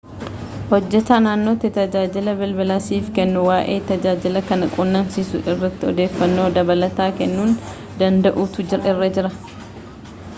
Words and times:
hojjetaan 0.69 1.25
naannootti 1.27 1.69
tajaajila 1.73 2.31
bilbilaa 2.39 2.77
siif 2.85 3.11
kennu 3.17 3.43
waa'ee 3.47 3.75
tajaajila 3.91 4.41
kana 4.47 4.69
quunnamsiisuu 4.77 5.41
irratti 5.53 5.89
odeeffannoo 5.91 6.47
dabalataa 6.57 7.11
kennuu 7.21 7.47
danda'uutu 8.01 8.67
irra 8.81 9.11
jira 9.19 9.33